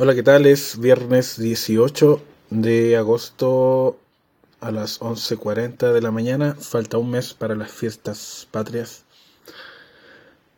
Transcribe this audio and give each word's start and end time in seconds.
Hola, 0.00 0.14
¿qué 0.14 0.22
tal? 0.22 0.46
Es 0.46 0.78
viernes 0.78 1.40
18 1.40 2.22
de 2.50 2.96
agosto 2.96 3.98
a 4.60 4.70
las 4.70 5.00
11.40 5.00 5.92
de 5.92 6.00
la 6.00 6.12
mañana. 6.12 6.54
Falta 6.54 6.98
un 6.98 7.10
mes 7.10 7.34
para 7.34 7.56
las 7.56 7.72
fiestas 7.72 8.46
patrias. 8.52 9.02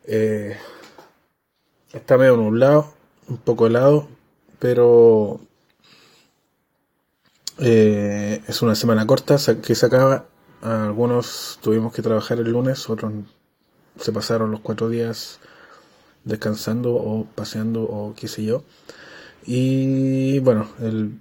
Eh, 0.05 0.55
está 1.91 2.19
medio 2.19 2.37
nublado, 2.37 2.93
un 3.29 3.37
poco 3.37 3.65
helado, 3.65 4.07
pero 4.59 5.41
eh, 7.57 8.43
es 8.47 8.61
una 8.61 8.75
semana 8.75 9.07
corta 9.07 9.37
que 9.63 9.73
se 9.73 9.85
acaba. 9.87 10.27
Algunos 10.61 11.57
tuvimos 11.63 11.95
que 11.95 12.03
trabajar 12.03 12.37
el 12.37 12.51
lunes, 12.51 12.87
otros 12.91 13.11
se 13.99 14.11
pasaron 14.11 14.51
los 14.51 14.59
cuatro 14.59 14.87
días 14.87 15.39
descansando 16.25 16.93
o 16.93 17.25
paseando 17.25 17.81
o 17.81 18.13
qué 18.15 18.27
sé 18.27 18.43
yo. 18.43 18.63
Y 19.45 20.39
bueno, 20.39 20.67
el 20.79 21.19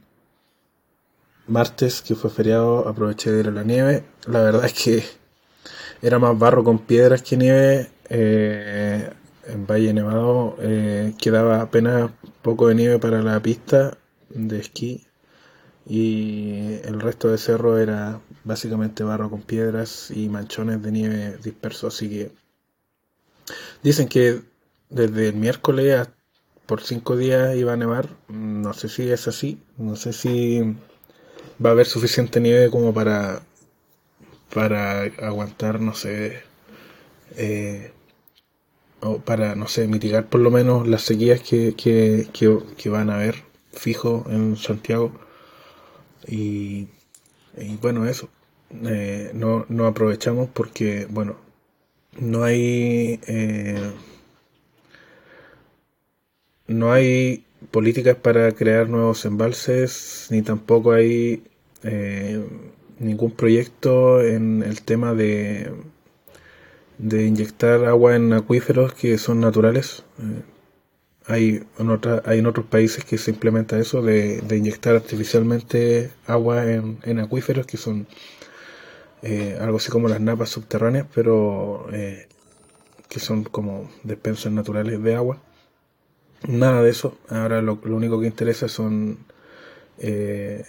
martes 1.46 2.02
que 2.02 2.14
fue 2.14 2.30
feriado 2.30 2.88
aproveché 2.88 3.30
de 3.32 3.40
ir 3.40 3.48
a 3.48 3.52
la 3.52 3.64
nieve. 3.64 4.04
La 4.26 4.40
verdad 4.42 4.64
es 4.64 4.72
que 4.72 5.04
era 6.02 6.18
más 6.18 6.38
barro 6.38 6.64
con 6.64 6.78
piedras 6.78 7.22
que 7.22 7.36
nieve. 7.36 7.90
Eh, 8.08 9.10
en 9.46 9.66
Valle 9.66 9.92
Nevado 9.92 10.56
eh, 10.60 11.14
quedaba 11.18 11.60
apenas 11.60 12.10
poco 12.42 12.68
de 12.68 12.74
nieve 12.74 12.98
para 12.98 13.22
la 13.22 13.40
pista 13.40 13.96
de 14.28 14.58
esquí 14.58 15.06
y 15.86 16.78
el 16.84 17.00
resto 17.00 17.28
de 17.28 17.38
cerro 17.38 17.78
era 17.78 18.20
básicamente 18.44 19.02
barro 19.02 19.30
con 19.30 19.42
piedras 19.42 20.10
y 20.10 20.28
manchones 20.28 20.82
de 20.82 20.92
nieve 20.92 21.38
dispersos. 21.42 21.94
Así 21.94 22.08
que 22.08 22.32
dicen 23.82 24.08
que 24.08 24.42
desde 24.88 25.28
el 25.28 25.34
miércoles 25.34 25.98
hasta 25.98 26.19
por 26.70 26.82
cinco 26.82 27.16
días 27.16 27.56
iba 27.56 27.72
a 27.72 27.76
nevar. 27.76 28.08
No 28.28 28.72
sé 28.74 28.88
si 28.88 29.10
es 29.10 29.26
así. 29.26 29.58
No 29.76 29.96
sé 29.96 30.12
si 30.12 30.60
va 31.62 31.70
a 31.70 31.72
haber 31.72 31.86
suficiente 31.86 32.38
nieve 32.40 32.70
como 32.70 32.94
para 32.94 33.42
para 34.54 35.02
aguantar, 35.02 35.80
no 35.80 35.94
sé, 35.94 36.42
eh, 37.36 37.90
o 39.00 39.18
para, 39.18 39.56
no 39.56 39.66
sé, 39.66 39.88
mitigar 39.88 40.28
por 40.28 40.40
lo 40.40 40.50
menos 40.52 40.86
las 40.86 41.02
sequías 41.02 41.40
que, 41.40 41.74
que, 41.76 42.28
que, 42.76 42.88
van 42.88 43.10
a 43.10 43.16
haber 43.16 43.36
fijo 43.72 44.24
en 44.30 44.56
Santiago. 44.56 45.12
Y, 46.28 46.88
bueno, 47.82 48.06
eso. 48.06 48.28
Eh, 48.86 49.32
no, 49.34 49.66
no 49.68 49.86
aprovechamos 49.86 50.48
porque, 50.52 51.06
bueno, 51.10 51.36
no 52.18 52.44
hay... 52.44 53.20
Eh, 53.26 53.90
no 56.80 56.92
hay 56.92 57.44
políticas 57.70 58.16
para 58.16 58.50
crear 58.52 58.88
nuevos 58.88 59.26
embalses, 59.26 60.28
ni 60.30 60.40
tampoco 60.40 60.92
hay 60.92 61.44
eh, 61.82 62.42
ningún 62.98 63.32
proyecto 63.32 64.22
en 64.22 64.62
el 64.62 64.80
tema 64.80 65.12
de, 65.12 65.70
de 66.96 67.26
inyectar 67.26 67.84
agua 67.84 68.16
en 68.16 68.32
acuíferos 68.32 68.94
que 68.94 69.18
son 69.18 69.40
naturales. 69.40 70.04
Eh, 70.18 70.42
hay, 71.26 71.62
en 71.78 71.90
otra, 71.90 72.22
hay 72.24 72.38
en 72.38 72.46
otros 72.46 72.64
países 72.66 73.04
que 73.04 73.18
se 73.18 73.30
implementa 73.30 73.78
eso 73.78 74.00
de, 74.00 74.42
inyectar 74.50 74.96
artificialmente 74.96 76.10
agua 76.26 76.72
en, 76.72 76.98
en 77.02 77.20
acuíferos 77.20 77.66
que 77.66 77.76
son 77.76 78.06
eh, 79.22 79.58
algo 79.60 79.76
así 79.76 79.90
como 79.90 80.08
las 80.08 80.20
napas 80.22 80.48
subterráneas, 80.48 81.06
pero 81.14 81.86
que 83.10 83.20
son 83.20 83.44
como 83.44 83.90
despensas 84.02 84.50
naturales 84.52 85.02
de 85.02 85.14
agua. 85.14 85.42
Nada 86.48 86.82
de 86.82 86.90
eso. 86.90 87.18
Ahora 87.28 87.60
lo, 87.62 87.78
único 87.84 88.20
que 88.20 88.26
interesa 88.26 88.68
son 88.68 89.18
eh, 89.98 90.64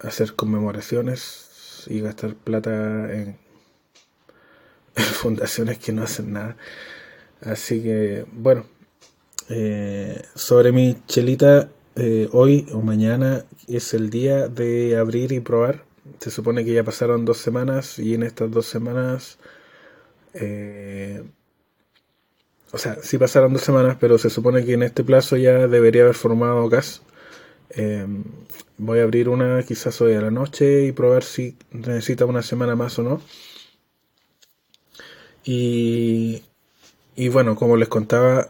hacer 0.00 0.34
conmemoraciones 0.34 1.84
y 1.86 2.00
gastar 2.00 2.34
plata 2.34 3.12
en, 3.12 3.38
fundaciones 4.96 5.78
que 5.78 5.92
no 5.92 6.02
hacen 6.02 6.32
nada. 6.32 6.56
Así 7.40 7.82
que, 7.82 8.26
bueno, 8.32 8.66
eh, 9.48 10.22
sobre 10.34 10.72
mi 10.72 10.96
chelita, 11.06 11.70
eh, 11.96 12.28
hoy 12.32 12.66
o 12.72 12.80
mañana 12.80 13.44
es 13.66 13.94
el 13.94 14.10
día 14.10 14.48
de 14.48 14.96
abrir 14.96 15.32
y 15.32 15.40
probar. 15.40 15.84
Se 16.18 16.30
supone 16.30 16.64
que 16.64 16.74
ya 16.74 16.84
pasaron 16.84 17.24
dos 17.24 17.38
semanas 17.38 17.98
y 17.98 18.14
en 18.14 18.24
estas 18.24 18.50
dos 18.50 18.66
semanas 18.66 19.38
o 22.74 22.78
sea, 22.78 22.96
sí 23.02 23.18
pasaron 23.18 23.52
dos 23.52 23.62
semanas, 23.62 23.96
pero 24.00 24.18
se 24.18 24.30
supone 24.30 24.64
que 24.64 24.72
en 24.72 24.82
este 24.82 25.04
plazo 25.04 25.36
ya 25.36 25.68
debería 25.68 26.02
haber 26.02 26.16
formado 26.16 26.68
gas. 26.68 27.02
Em, 27.70 28.24
voy 28.78 28.98
a 28.98 29.04
abrir 29.04 29.28
una 29.28 29.62
quizás 29.62 30.00
hoy 30.00 30.14
a 30.14 30.20
la 30.20 30.32
noche 30.32 30.84
y 30.86 30.92
probar 30.92 31.22
si 31.22 31.56
necesita 31.70 32.24
una 32.24 32.42
semana 32.42 32.74
más 32.74 32.98
o 32.98 33.04
no. 33.04 33.20
Y, 35.44 36.42
y 37.14 37.28
bueno, 37.28 37.54
como 37.54 37.76
les 37.76 37.88
contaba, 37.88 38.48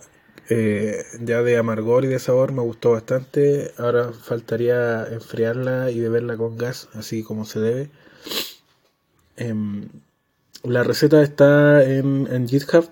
eh, 0.48 1.04
ya 1.20 1.42
de 1.42 1.58
amargor 1.58 2.06
y 2.06 2.08
de 2.08 2.18
sabor 2.18 2.52
me 2.52 2.62
gustó 2.62 2.92
bastante. 2.92 3.72
Ahora 3.76 4.10
faltaría 4.12 5.06
enfriarla 5.06 5.90
y 5.90 6.00
beberla 6.00 6.38
con 6.38 6.56
gas, 6.56 6.88
así 6.94 7.22
como 7.22 7.44
se 7.44 7.60
debe. 7.60 7.90
Em, 9.36 9.88
la 10.62 10.82
receta 10.82 11.22
está 11.22 11.84
en, 11.84 12.26
en 12.30 12.48
GitHub 12.48 12.88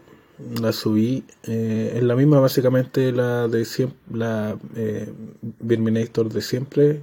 la 0.60 0.72
subí. 0.72 1.24
Eh, 1.44 1.94
es 1.96 2.02
la 2.02 2.16
misma, 2.16 2.40
básicamente, 2.40 3.12
la 3.12 3.48
de 3.48 3.64
siempre, 3.64 3.98
la 4.12 4.58
eh, 4.76 5.12
de 5.60 6.42
siempre. 6.42 7.00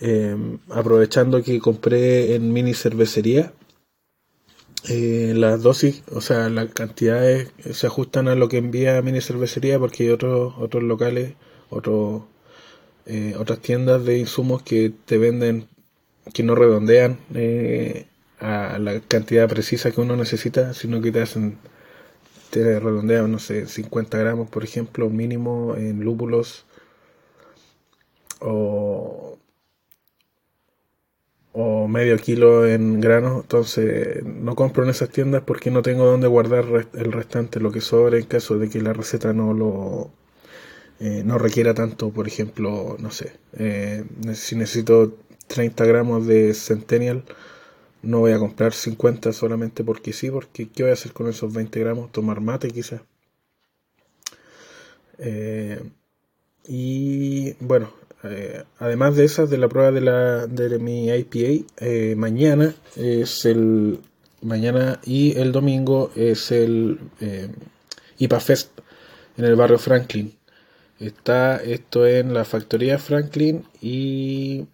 Eh, 0.00 0.36
aprovechando 0.70 1.42
que 1.42 1.58
compré 1.60 2.34
en 2.34 2.52
mini 2.52 2.74
cervecería. 2.74 3.52
Eh, 4.88 5.32
las 5.34 5.62
dosis, 5.62 6.02
o 6.12 6.20
sea, 6.20 6.48
las 6.48 6.72
cantidades 6.72 7.50
se 7.72 7.86
ajustan 7.88 8.28
a 8.28 8.36
lo 8.36 8.48
que 8.48 8.58
envía 8.58 9.02
mini 9.02 9.20
cervecería 9.20 9.78
porque 9.78 10.04
hay 10.04 10.10
otros, 10.10 10.54
otros 10.58 10.82
locales, 10.84 11.34
otros, 11.70 12.22
otras 13.38 13.60
tiendas 13.60 14.04
de 14.04 14.18
insumos 14.18 14.62
que 14.62 14.92
te 15.06 15.18
venden, 15.18 15.68
que 16.32 16.42
no 16.42 16.54
redondean 16.54 17.18
a 18.40 18.78
la 18.78 19.00
cantidad 19.00 19.48
precisa 19.48 19.90
que 19.90 20.00
uno 20.00 20.16
necesita, 20.16 20.74
sino 20.74 21.00
que 21.00 21.12
te 21.12 21.22
hacen 21.22 21.58
te 22.62 22.80
redondea, 22.80 23.22
no 23.22 23.38
sé, 23.38 23.66
50 23.66 24.18
gramos, 24.18 24.48
por 24.50 24.64
ejemplo, 24.64 25.08
mínimo 25.10 25.74
en 25.76 26.00
lúpulos 26.04 26.64
o, 28.40 29.38
o 31.52 31.88
medio 31.88 32.16
kilo 32.18 32.66
en 32.66 33.00
granos. 33.00 33.42
Entonces, 33.42 34.24
no 34.24 34.54
compro 34.54 34.84
en 34.84 34.90
esas 34.90 35.10
tiendas 35.10 35.42
porque 35.44 35.70
no 35.70 35.82
tengo 35.82 36.04
dónde 36.06 36.28
guardar 36.28 36.64
el 36.94 37.12
restante, 37.12 37.60
lo 37.60 37.72
que 37.72 37.80
sobra 37.80 38.18
en 38.18 38.26
caso 38.26 38.58
de 38.58 38.68
que 38.68 38.80
la 38.82 38.92
receta 38.92 39.32
no 39.32 39.52
lo 39.54 40.10
eh, 41.00 41.22
no 41.24 41.38
requiera 41.38 41.74
tanto, 41.74 42.10
por 42.10 42.26
ejemplo, 42.26 42.96
no 42.98 43.10
sé, 43.10 43.32
eh, 43.58 44.04
si 44.34 44.56
necesito 44.56 45.18
30 45.46 45.84
gramos 45.84 46.26
de 46.26 46.54
Centennial 46.54 47.24
no 48.06 48.20
voy 48.20 48.32
a 48.32 48.38
comprar 48.38 48.72
50 48.72 49.32
solamente 49.32 49.84
porque 49.84 50.12
sí, 50.12 50.30
porque 50.30 50.68
¿qué 50.68 50.84
voy 50.84 50.90
a 50.90 50.94
hacer 50.94 51.12
con 51.12 51.28
esos 51.28 51.52
20 51.52 51.80
gramos? 51.80 52.12
Tomar 52.12 52.40
mate 52.40 52.70
quizás. 52.70 53.02
Eh, 55.18 55.82
y 56.68 57.52
bueno, 57.54 57.92
eh, 58.22 58.64
además 58.78 59.16
de 59.16 59.24
esas, 59.24 59.50
de 59.50 59.58
la 59.58 59.68
prueba 59.68 59.90
de, 59.92 60.00
la, 60.00 60.46
de 60.46 60.78
mi 60.78 61.10
IPA, 61.10 61.66
eh, 61.78 62.14
mañana 62.16 62.74
es 62.96 63.44
el. 63.44 64.00
Mañana 64.42 65.00
y 65.04 65.36
el 65.38 65.50
domingo 65.50 66.12
es 66.14 66.52
el 66.52 67.00
IPA 68.18 68.38
Fest 68.38 68.70
en 69.36 69.44
el 69.44 69.56
barrio 69.56 69.78
Franklin. 69.78 70.36
Está 71.00 71.56
esto 71.56 72.06
en 72.06 72.34
la 72.34 72.44
factoría 72.44 72.98
Franklin 72.98 73.64
y. 73.80 74.66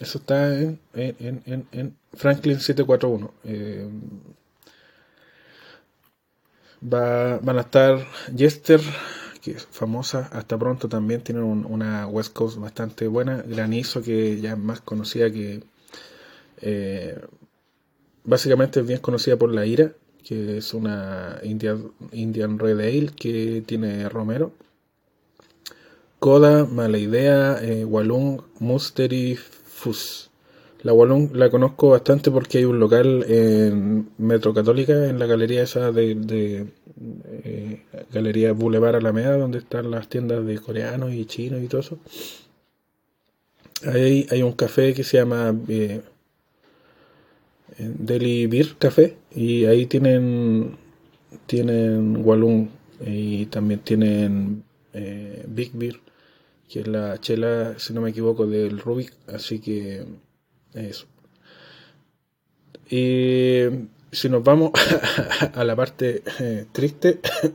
Eso 0.00 0.16
está 0.16 0.58
en, 0.58 0.80
en, 0.94 1.66
en, 1.72 1.96
Franklin 2.14 2.58
741. 2.58 3.34
Eh, 3.44 3.86
va, 6.82 7.38
van 7.38 7.58
a 7.58 7.60
estar 7.60 8.06
Jester, 8.34 8.80
que 9.42 9.52
es 9.52 9.66
famosa, 9.66 10.30
hasta 10.32 10.56
pronto 10.56 10.88
también. 10.88 11.20
Tienen 11.20 11.44
una 11.44 12.06
West 12.06 12.32
Coast 12.32 12.56
bastante 12.56 13.08
buena. 13.08 13.42
Granizo, 13.42 14.00
que 14.00 14.40
ya 14.40 14.52
es 14.52 14.58
más 14.58 14.80
conocida 14.80 15.30
que. 15.30 15.62
Eh, 16.62 17.20
básicamente 18.24 18.80
es 18.80 18.86
bien 18.86 19.00
conocida 19.00 19.36
por 19.36 19.52
la 19.52 19.66
ira, 19.66 19.92
que 20.24 20.56
es 20.56 20.72
una 20.72 21.40
Indian, 21.42 21.92
Indian 22.12 22.58
Red 22.58 22.80
Ale 22.80 23.10
que 23.14 23.62
tiene 23.66 24.08
Romero. 24.08 24.52
Coda, 26.20 26.64
Mala 26.64 26.98
Idea, 26.98 27.58
eh, 27.62 27.84
Walung, 27.84 28.42
Muster 28.58 29.12
y 29.12 29.38
Fus. 29.80 30.30
La 30.82 30.92
Wallung 30.92 31.34
la 31.34 31.50
conozco 31.50 31.90
bastante 31.90 32.30
porque 32.30 32.58
hay 32.58 32.64
un 32.64 32.78
local 32.78 33.24
en 33.28 34.10
Metro 34.18 34.54
Católica, 34.54 35.08
en 35.08 35.18
la 35.18 35.26
galería 35.26 35.62
esa 35.62 35.90
de, 35.90 36.66
eh, 37.44 37.82
Galería 38.12 38.52
Boulevard 38.52 38.96
Alameda, 38.96 39.36
donde 39.36 39.58
están 39.58 39.90
las 39.90 40.08
tiendas 40.08 40.44
de 40.46 40.58
coreanos 40.58 41.12
y 41.12 41.24
chinos 41.24 41.62
y 41.62 41.68
todo 41.68 41.80
eso. 41.80 41.98
Ahí 43.86 44.26
hay 44.30 44.42
un 44.42 44.52
café 44.52 44.92
que 44.92 45.04
se 45.04 45.16
llama 45.16 45.54
eh, 45.68 46.02
Deli 47.78 48.46
Beer 48.46 48.76
Café 48.78 49.16
y 49.34 49.64
ahí 49.64 49.86
tienen 49.86 50.76
tienen 51.46 52.24
Wallung 52.24 52.68
y 53.04 53.46
también 53.46 53.80
tienen 53.80 54.62
eh, 54.92 55.44
Big 55.48 55.72
Beer, 55.72 56.00
que 56.70 56.80
es 56.80 56.86
la 56.86 57.20
chela, 57.20 57.74
si 57.78 57.92
no 57.92 58.00
me 58.00 58.10
equivoco, 58.10 58.46
del 58.46 58.78
Rubik, 58.78 59.12
así 59.26 59.58
que 59.58 60.04
eso. 60.74 61.06
Y 62.88 63.62
si 64.12 64.28
nos 64.28 64.44
vamos 64.44 64.70
a 65.54 65.64
la 65.64 65.74
parte 65.74 66.22
eh, 66.38 66.66
triste, 66.70 67.18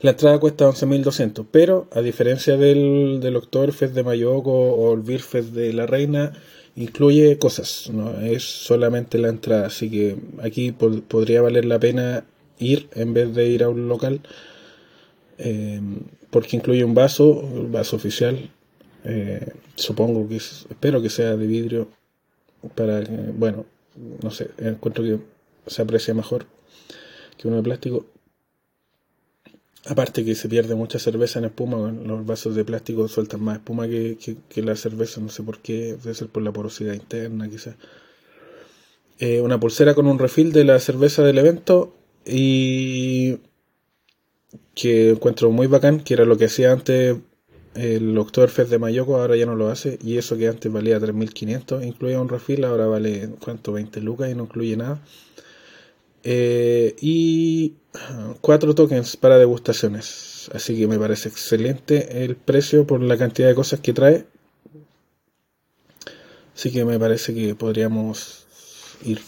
la 0.00 0.12
entrada 0.12 0.38
cuesta 0.38 0.68
11.200, 0.68 1.46
pero 1.50 1.86
a 1.92 2.00
diferencia 2.00 2.56
del, 2.56 3.20
del 3.20 3.94
de 3.94 4.02
Mayoko 4.02 4.52
o 4.52 4.94
el 4.94 5.02
Beerfest 5.02 5.50
de 5.50 5.74
la 5.74 5.86
Reina, 5.86 6.32
incluye 6.76 7.38
cosas, 7.38 7.90
no 7.92 8.18
es 8.20 8.42
solamente 8.42 9.18
la 9.18 9.28
entrada, 9.28 9.66
así 9.66 9.90
que 9.90 10.16
aquí 10.42 10.72
podría 10.72 11.42
valer 11.42 11.66
la 11.66 11.78
pena 11.78 12.24
ir 12.58 12.88
en 12.94 13.12
vez 13.12 13.34
de 13.34 13.48
ir 13.48 13.64
a 13.64 13.68
un 13.68 13.88
local, 13.88 14.20
eh, 15.38 15.80
porque 16.36 16.54
incluye 16.54 16.84
un 16.84 16.92
vaso, 16.92 17.30
un 17.30 17.72
vaso 17.72 17.96
oficial, 17.96 18.50
eh, 19.04 19.54
supongo 19.74 20.28
que 20.28 20.36
espero 20.36 21.00
que 21.00 21.08
sea 21.08 21.34
de 21.34 21.46
vidrio 21.46 21.88
para 22.74 23.02
bueno 23.32 23.64
no 24.22 24.30
sé 24.30 24.50
encuentro 24.58 25.02
que 25.02 25.18
se 25.66 25.80
aprecia 25.80 26.12
mejor 26.12 26.44
que 27.38 27.48
uno 27.48 27.56
de 27.56 27.62
plástico. 27.62 28.04
Aparte 29.86 30.26
que 30.26 30.34
se 30.34 30.46
pierde 30.50 30.74
mucha 30.74 30.98
cerveza 30.98 31.38
en 31.38 31.46
espuma 31.46 31.90
los 31.90 32.26
vasos 32.26 32.54
de 32.54 32.66
plástico 32.66 33.08
sueltan 33.08 33.42
más 33.42 33.56
espuma 33.56 33.88
que, 33.88 34.18
la 34.56 34.76
cerveza 34.76 35.22
no 35.22 35.30
sé 35.30 35.42
por 35.42 35.60
qué 35.60 35.96
debe 36.02 36.12
ser 36.12 36.28
por 36.28 36.42
la 36.42 36.52
porosidad 36.52 36.92
interna 36.92 37.48
quizás. 37.48 37.76
Eh, 39.20 39.40
una 39.40 39.58
pulsera 39.58 39.94
con 39.94 40.06
un 40.06 40.18
refil 40.18 40.52
de 40.52 40.64
la 40.64 40.78
cerveza 40.80 41.22
del 41.22 41.38
evento 41.38 41.94
y 42.26 43.38
que 44.74 45.10
encuentro 45.10 45.50
muy 45.50 45.66
bacán 45.66 46.00
que 46.00 46.14
era 46.14 46.24
lo 46.24 46.36
que 46.36 46.46
hacía 46.46 46.72
antes 46.72 47.16
el 47.76 48.16
Oktoberfest 48.16 48.70
de 48.70 48.78
Mayoko 48.78 49.16
ahora 49.16 49.36
ya 49.36 49.46
no 49.46 49.54
lo 49.54 49.68
hace 49.68 49.98
y 50.02 50.16
eso 50.16 50.36
que 50.36 50.48
antes 50.48 50.72
valía 50.72 50.98
3.500 50.98 51.84
incluía 51.84 52.20
un 52.20 52.28
refil, 52.28 52.64
ahora 52.64 52.86
vale 52.86 53.30
cuánto 53.40 53.72
20 53.72 54.00
lucas 54.00 54.30
y 54.30 54.34
no 54.34 54.44
incluye 54.44 54.76
nada. 54.76 55.00
Eh, 56.24 56.96
y 57.00 57.74
cuatro 58.40 58.74
tokens 58.74 59.16
para 59.16 59.38
degustaciones. 59.38 60.50
Así 60.52 60.76
que 60.76 60.88
me 60.88 60.98
parece 60.98 61.28
excelente 61.28 62.24
el 62.24 62.36
precio 62.36 62.86
por 62.86 63.00
la 63.00 63.16
cantidad 63.16 63.48
de 63.48 63.54
cosas 63.54 63.80
que 63.80 63.92
trae. 63.92 64.26
Así 66.54 66.72
que 66.72 66.84
me 66.84 66.98
parece 66.98 67.34
que 67.34 67.54
podríamos 67.54 68.46
ir. 69.04 69.20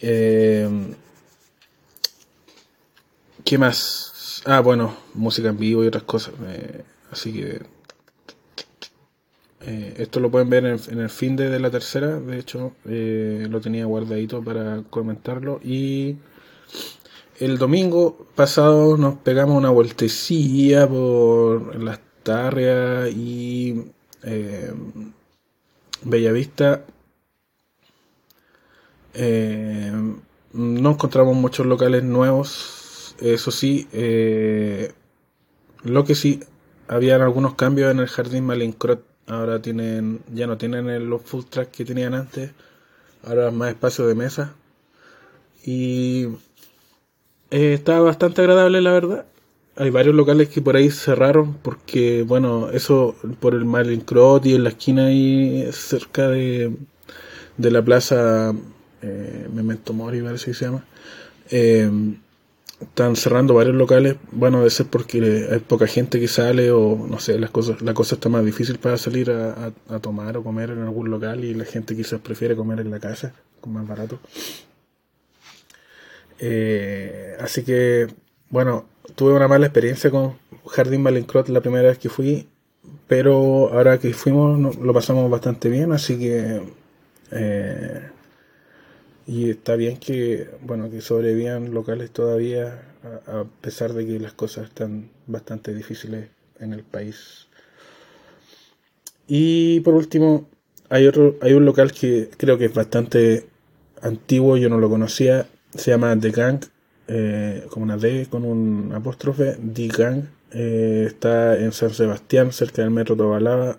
Eh, 0.00 0.68
¿Qué 3.48 3.56
más? 3.56 4.42
Ah, 4.44 4.60
bueno, 4.60 4.94
música 5.14 5.48
en 5.48 5.56
vivo 5.56 5.82
y 5.82 5.86
otras 5.86 6.02
cosas. 6.02 6.34
Eh, 6.48 6.82
Así 7.10 7.32
que 7.32 7.62
eh, 9.62 9.94
esto 9.96 10.20
lo 10.20 10.30
pueden 10.30 10.50
ver 10.50 10.66
en, 10.66 11.00
el 11.00 11.08
fin 11.08 11.34
de, 11.34 11.58
la 11.58 11.70
tercera. 11.70 12.20
De 12.20 12.38
hecho, 12.38 12.72
eh, 12.84 13.46
lo 13.48 13.62
tenía 13.62 13.86
guardadito 13.86 14.44
para 14.44 14.82
comentarlo. 14.90 15.60
Y 15.64 16.16
el 17.38 17.56
domingo 17.56 18.26
pasado 18.34 18.98
nos 18.98 19.14
pegamos 19.16 19.56
una 19.56 19.70
vueltecilla 19.70 20.86
por 20.86 21.82
las 21.82 22.00
Tarrias 22.22 23.10
y 23.10 23.82
eh, 24.24 24.74
Bellavista. 26.02 26.84
no 30.52 30.90
encontramos 30.90 31.34
muchos 31.34 31.64
locales 31.64 32.04
nuevos. 32.04 32.77
Eso 33.20 33.50
sí, 33.50 33.88
lo 35.84 36.04
que 36.04 36.14
sí 36.14 36.40
habían 36.88 37.20
algunos 37.20 37.54
cambios 37.54 37.90
en 37.90 38.00
el 38.00 38.08
jardín 38.08 38.46
Malincrot. 38.46 39.04
Ahora 39.26 39.60
tienen, 39.60 40.20
ya 40.32 40.46
no 40.46 40.56
tienen 40.56 41.10
los 41.10 41.22
food 41.22 41.46
tracks 41.50 41.76
que 41.76 41.84
tenían 41.84 42.14
antes. 42.14 42.50
Ahora 43.24 43.50
más 43.50 43.70
espacio 43.70 44.06
de 44.06 44.14
mesa. 44.14 44.54
Y 45.64 46.28
eh, 47.50 47.74
está 47.74 48.00
bastante 48.00 48.40
agradable, 48.40 48.80
la 48.80 48.92
verdad. 48.92 49.26
Hay 49.76 49.90
varios 49.90 50.14
locales 50.14 50.48
que 50.48 50.62
por 50.62 50.76
ahí 50.76 50.90
cerraron 50.90 51.54
porque, 51.54 52.22
bueno, 52.22 52.70
eso 52.70 53.14
por 53.38 53.54
el 53.54 53.64
Malincrot 53.64 54.44
y 54.46 54.54
en 54.54 54.64
la 54.64 54.70
esquina 54.70 55.06
ahí 55.06 55.68
cerca 55.72 56.28
de, 56.28 56.74
de 57.56 57.70
la 57.70 57.82
plaza 57.82 58.54
eh, 59.02 59.48
Memento 59.52 59.92
Mori, 59.92 60.22
parece 60.22 60.46
que 60.46 60.54
se 60.54 60.64
llama. 60.64 60.84
Eh, 61.50 61.90
están 62.80 63.16
cerrando 63.16 63.54
varios 63.54 63.74
locales, 63.74 64.16
bueno, 64.30 64.58
debe 64.58 64.70
ser 64.70 64.86
porque 64.86 65.48
hay 65.50 65.58
poca 65.58 65.86
gente 65.86 66.20
que 66.20 66.28
sale 66.28 66.70
o 66.70 67.06
no 67.08 67.18
sé, 67.18 67.38
las 67.38 67.50
cosas, 67.50 67.82
la 67.82 67.94
cosa 67.94 68.14
está 68.14 68.28
más 68.28 68.44
difícil 68.44 68.78
para 68.78 68.96
salir 68.98 69.30
a, 69.30 69.72
tomar 70.00 70.36
o 70.36 70.44
comer 70.44 70.70
en 70.70 70.82
algún 70.82 71.10
local 71.10 71.44
y 71.44 71.54
la 71.54 71.64
gente 71.64 71.96
quizás 71.96 72.20
prefiere 72.20 72.54
comer 72.54 72.80
en 72.80 72.90
la 72.90 73.00
casa, 73.00 73.32
con 73.60 73.72
más 73.72 73.86
barato. 73.86 74.20
Eh, 76.38 77.36
así 77.40 77.64
que, 77.64 78.06
bueno, 78.48 78.86
tuve 79.16 79.32
una 79.32 79.48
mala 79.48 79.66
experiencia 79.66 80.10
con 80.10 80.34
Jardín 80.66 81.02
Malencrot 81.02 81.48
la 81.48 81.60
primera 81.60 81.88
vez 81.88 81.98
que 81.98 82.08
fui, 82.08 82.48
pero 83.08 83.72
ahora 83.72 83.98
que 83.98 84.12
fuimos 84.12 84.76
lo 84.76 84.94
pasamos 84.94 85.28
bastante 85.30 85.68
bien, 85.68 85.92
así 85.92 86.18
que... 86.18 86.62
Eh, 87.32 88.02
y 89.28 89.50
está 89.50 89.76
bien 89.76 89.98
que, 89.98 90.48
bueno, 90.62 90.90
que 90.90 91.02
sobrevivan 91.02 91.74
locales 91.74 92.10
todavía, 92.10 92.82
a, 93.26 93.44
pesar 93.60 93.92
de 93.92 94.06
que 94.06 94.18
las 94.18 94.32
cosas 94.32 94.68
están 94.68 95.10
bastante 95.26 95.74
difíciles 95.74 96.30
en 96.58 96.72
el 96.72 96.82
país. 96.82 97.46
Y 99.26 99.80
por 99.80 99.92
último, 99.92 100.48
hay 100.88 101.06
otro, 101.06 101.36
hay 101.42 101.52
un 101.52 101.66
local 101.66 101.92
que 101.92 102.30
creo 102.38 102.56
que 102.56 102.64
es 102.64 102.74
bastante 102.74 103.46
antiguo, 104.00 104.56
yo 104.56 104.70
no 104.70 104.78
lo 104.78 104.88
conocía, 104.88 105.46
se 105.74 105.90
llama 105.90 106.18
The 106.18 106.30
Gang, 106.30 106.60
eh, 107.08 107.66
como 107.68 107.84
una 107.84 107.98
D 107.98 108.28
con 108.30 108.46
un 108.46 108.94
apóstrofe, 108.94 109.58
The 109.74 109.88
Gang, 109.88 110.22
eh, 110.52 111.04
está 111.06 111.58
en 111.58 111.72
San 111.72 111.92
Sebastián, 111.92 112.52
cerca 112.52 112.80
del 112.80 112.92
metro 112.92 113.14
Tobalaba, 113.14 113.78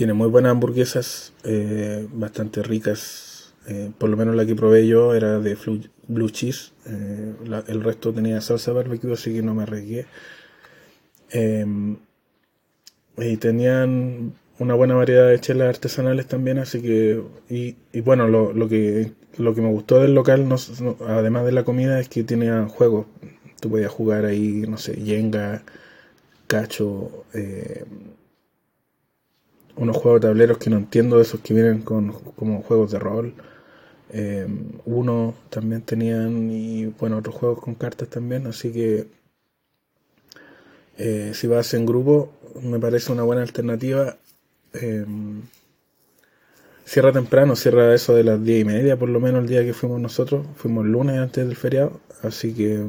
tiene 0.00 0.14
muy 0.14 0.28
buenas 0.28 0.52
hamburguesas, 0.52 1.34
eh, 1.44 2.08
bastante 2.10 2.62
ricas. 2.62 3.52
Eh, 3.68 3.90
por 3.98 4.08
lo 4.08 4.16
menos 4.16 4.34
la 4.34 4.46
que 4.46 4.54
probé 4.54 4.86
yo 4.86 5.14
era 5.14 5.38
de 5.38 5.58
blue 6.08 6.30
cheese. 6.30 6.72
Eh, 6.86 7.34
el 7.66 7.82
resto 7.82 8.10
tenía 8.10 8.40
salsa 8.40 8.72
barbecue, 8.72 9.12
así 9.12 9.34
que 9.34 9.42
no 9.42 9.52
me 9.52 9.64
arriesgué. 9.64 10.06
Em, 11.28 11.98
y 13.18 13.36
tenían 13.36 14.32
una 14.58 14.74
buena 14.74 14.94
variedad 14.94 15.28
de 15.28 15.38
chelas 15.38 15.68
artesanales 15.68 16.26
también, 16.26 16.56
así 16.56 16.80
que. 16.80 17.22
Y, 17.50 18.00
bueno, 18.00 18.26
lo, 18.26 18.68
que, 18.70 19.12
lo 19.36 19.54
que 19.54 19.60
me 19.60 19.68
gustó 19.68 20.00
del 20.00 20.14
local, 20.14 20.48
además 21.06 21.44
de 21.44 21.52
la 21.52 21.64
comida, 21.64 22.00
es 22.00 22.08
que 22.08 22.24
tenía 22.24 22.66
juegos. 22.68 23.04
Tú 23.60 23.68
podías 23.68 23.90
jugar 23.92 24.24
ahí, 24.24 24.64
no 24.66 24.78
sé, 24.78 24.94
Jenga, 24.96 25.62
Cacho. 26.46 27.26
Unos 29.80 29.96
juegos 29.96 30.20
de 30.20 30.28
tableros 30.28 30.58
que 30.58 30.68
no 30.68 30.76
entiendo, 30.76 31.20
esos 31.22 31.40
que 31.40 31.54
vienen 31.54 31.80
con 31.80 32.12
como 32.12 32.62
juegos 32.62 32.90
de 32.92 32.98
rol. 32.98 33.34
Eh, 34.12 34.46
uno 34.84 35.34
también 35.48 35.80
tenían 35.82 36.50
y 36.50 36.86
bueno, 36.98 37.16
otros 37.16 37.34
juegos 37.34 37.60
con 37.60 37.74
cartas 37.74 38.08
también, 38.08 38.46
así 38.46 38.70
que 38.72 39.06
eh, 40.98 41.32
si 41.34 41.46
vas 41.46 41.72
en 41.74 41.86
grupo 41.86 42.30
me 42.62 42.78
parece 42.78 43.10
una 43.12 43.22
buena 43.22 43.42
alternativa. 43.42 44.16
Eh, 44.74 45.06
cierra 46.84 47.12
temprano, 47.12 47.56
cierra 47.56 47.94
eso 47.94 48.14
de 48.14 48.24
las 48.24 48.42
diez 48.44 48.60
y 48.62 48.64
media 48.66 48.98
por 48.98 49.08
lo 49.08 49.18
menos 49.18 49.42
el 49.42 49.48
día 49.48 49.64
que 49.64 49.72
fuimos 49.72 49.98
nosotros, 50.00 50.46
fuimos 50.56 50.84
el 50.84 50.92
lunes 50.92 51.18
antes 51.18 51.46
del 51.46 51.56
feriado, 51.56 52.00
así 52.22 52.52
que 52.52 52.84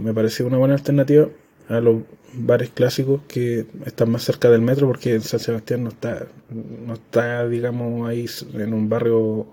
me 0.00 0.12
pareció 0.12 0.46
una 0.46 0.58
buena 0.58 0.74
alternativa 0.74 1.28
a 1.68 1.80
los 1.80 2.02
bares 2.34 2.70
clásicos 2.70 3.20
que 3.28 3.66
están 3.86 4.10
más 4.10 4.24
cerca 4.24 4.50
del 4.50 4.60
metro 4.60 4.86
porque 4.86 5.20
San 5.20 5.40
Sebastián 5.40 5.84
no 5.84 5.90
está 5.90 6.26
no 6.50 6.94
está 6.94 7.48
digamos 7.48 8.08
ahí 8.08 8.26
en 8.54 8.74
un 8.74 8.88
barrio 8.88 9.46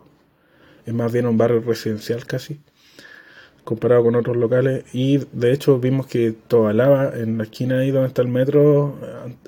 es 0.86 0.94
más 0.94 1.12
bien 1.12 1.28
un 1.28 1.38
barrio 1.38 1.62
residencial 1.62 2.26
casi 2.26 2.60
comparado 3.64 4.04
con 4.04 4.16
otros 4.16 4.38
locales. 4.38 4.86
Y 4.94 5.20
de 5.32 5.54
hecho 5.54 5.80
vimos 5.80 6.08
que 6.08 6.34
Tobalaba, 6.48 7.14
en 7.16 7.38
la 7.38 7.44
esquina 7.44 7.80
ahí 7.80 7.92
donde 7.92 8.08
está 8.08 8.22
el 8.22 8.28
metro, 8.28 8.98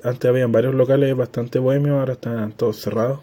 antes 0.02 0.28
habían 0.28 0.52
varios 0.52 0.74
locales 0.74 1.16
bastante 1.16 1.58
bohemios, 1.58 1.98
ahora 1.98 2.14
están 2.14 2.52
todos 2.52 2.80
cerrados. 2.80 3.20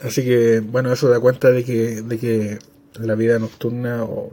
Así 0.00 0.24
que, 0.24 0.60
bueno, 0.60 0.92
eso 0.92 1.08
da 1.08 1.18
cuenta 1.18 1.50
de 1.50 1.64
que, 1.64 2.02
de 2.02 2.18
que 2.18 2.58
la 3.00 3.14
vida 3.14 3.38
nocturna 3.38 4.04
o, 4.04 4.30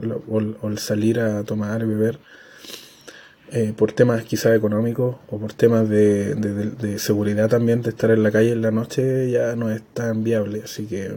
el 0.62 0.78
salir 0.78 1.20
a 1.20 1.42
tomar 1.44 1.82
y 1.82 1.86
beber, 1.86 2.18
eh, 3.52 3.72
por 3.76 3.92
temas 3.92 4.24
quizás 4.24 4.56
económicos 4.56 5.16
o 5.28 5.38
por 5.38 5.52
temas 5.52 5.88
de, 5.88 6.34
de, 6.34 6.98
seguridad 6.98 7.48
también, 7.48 7.82
de 7.82 7.90
estar 7.90 8.10
en 8.10 8.22
la 8.22 8.30
calle 8.30 8.52
en 8.52 8.62
la 8.62 8.70
noche, 8.70 9.30
ya 9.30 9.54
no 9.56 9.70
es 9.70 9.82
tan 9.94 10.24
viable. 10.24 10.62
Así 10.64 10.86
que, 10.86 11.16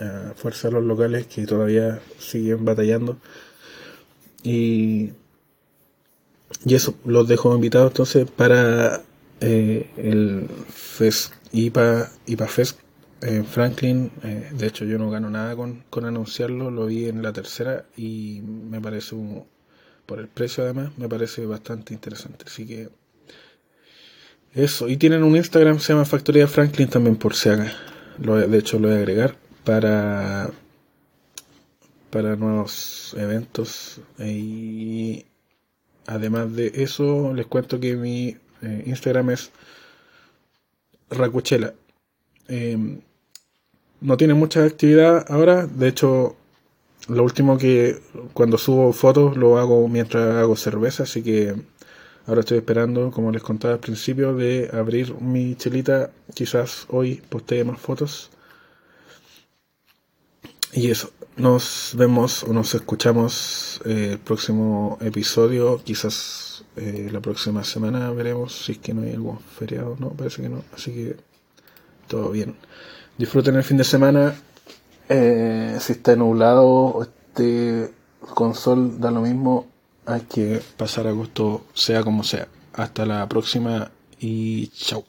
a 0.00 0.32
fuerza 0.34 0.68
a 0.68 0.70
los 0.70 0.84
locales 0.84 1.26
que 1.26 1.46
todavía 1.46 2.00
siguen 2.18 2.64
batallando. 2.64 3.18
Y, 4.42 5.12
y 6.64 6.74
eso, 6.74 6.94
los 7.04 7.28
dejo 7.28 7.54
invitados 7.54 7.92
entonces 7.92 8.30
para 8.30 9.02
eh, 9.40 9.90
el 9.96 10.48
FES 10.68 11.32
IPA, 11.52 12.10
IPA 12.26 12.46
Fest 12.46 12.80
en 13.20 13.44
Franklin, 13.44 14.10
eh, 14.22 14.50
de 14.52 14.66
hecho 14.66 14.84
yo 14.84 14.98
no 14.98 15.10
gano 15.10 15.28
nada 15.30 15.56
con, 15.56 15.84
anunciarlo, 16.04 16.70
lo 16.70 16.86
vi 16.86 17.06
en 17.06 17.22
la 17.22 17.32
tercera 17.32 17.84
y 17.96 18.40
me 18.42 18.80
parece, 18.80 19.16
por 20.08 20.20
el 20.20 20.26
precio 20.26 20.64
además, 20.64 20.96
me 20.96 21.06
parece 21.06 21.44
bastante 21.44 21.92
interesante. 21.92 22.46
Así 22.46 22.66
que 22.66 22.88
eso, 24.54 24.88
y 24.88 24.96
tienen 24.96 25.22
un 25.22 25.36
Instagram, 25.36 25.78
se 25.80 25.92
llama 25.92 26.06
Factoría 26.06 26.48
Franklin 26.48 26.88
también 26.88 27.16
por 27.16 27.34
si 27.34 27.50
haga. 27.50 27.70
Lo, 28.18 28.36
de 28.36 28.58
hecho 28.58 28.78
lo 28.78 28.88
voy 28.88 28.96
a 28.96 29.00
agregar 29.00 29.36
para, 29.64 30.50
para 32.08 32.36
nuevos 32.36 33.14
eventos. 33.18 34.00
Y 34.18 35.26
además 36.06 36.56
de 36.56 36.72
eso, 36.76 37.34
les 37.34 37.44
cuento 37.46 37.78
que 37.78 37.94
mi 37.94 38.34
eh, 38.62 38.84
Instagram 38.86 39.28
es 39.28 39.50
Racuchela. 41.10 41.74
Em, 42.48 43.02
no 44.00 44.16
tiene 44.16 44.32
mucha 44.32 44.64
actividad 44.64 45.26
ahora. 45.28 45.66
De 45.66 45.88
hecho, 45.88 46.37
lo 47.08 47.24
último 47.24 47.58
que 47.58 48.00
cuando 48.34 48.58
subo 48.58 48.92
fotos 48.92 49.36
lo 49.36 49.58
hago 49.58 49.88
mientras 49.88 50.36
hago 50.36 50.56
cerveza, 50.56 51.04
así 51.04 51.22
que 51.22 51.54
ahora 52.26 52.40
estoy 52.40 52.58
esperando, 52.58 53.10
como 53.10 53.32
les 53.32 53.42
contaba 53.42 53.74
al 53.74 53.80
principio, 53.80 54.34
de 54.34 54.70
abrir 54.72 55.14
mi 55.14 55.54
chelita. 55.56 56.10
Quizás 56.34 56.86
hoy 56.88 57.22
postee 57.28 57.64
más 57.64 57.80
fotos. 57.80 58.30
Y 60.72 60.90
eso, 60.90 61.10
nos 61.36 61.94
vemos 61.96 62.44
o 62.44 62.52
nos 62.52 62.74
escuchamos 62.74 63.80
eh, 63.86 64.10
el 64.12 64.18
próximo 64.18 64.98
episodio, 65.00 65.80
quizás 65.82 66.64
eh, 66.76 67.08
la 67.10 67.20
próxima 67.20 67.64
semana 67.64 68.10
veremos 68.10 68.64
si 68.64 68.72
es 68.72 68.78
que 68.78 68.92
no 68.92 69.02
hay 69.02 69.12
algún 69.12 69.38
feriado, 69.40 69.96
no, 69.98 70.10
parece 70.10 70.42
que 70.42 70.50
no, 70.50 70.62
así 70.74 70.92
que 70.92 71.16
todo 72.06 72.30
bien 72.30 72.54
disfruten 73.18 73.56
el 73.56 73.64
fin 73.64 73.76
de 73.76 73.84
semana. 73.84 74.34
Eh, 75.08 75.76
si 75.80 75.92
está 75.92 76.16
nublado 76.16 76.66
o 76.66 77.02
esté 77.02 77.92
con 78.34 78.54
sol, 78.54 79.00
da 79.00 79.10
lo 79.10 79.22
mismo. 79.22 79.66
Hay 80.06 80.22
que 80.22 80.62
pasar 80.76 81.06
a 81.06 81.12
gusto, 81.12 81.64
sea 81.74 82.02
como 82.02 82.24
sea. 82.24 82.48
Hasta 82.72 83.04
la 83.06 83.28
próxima 83.28 83.90
y 84.20 84.68
chao. 84.68 85.04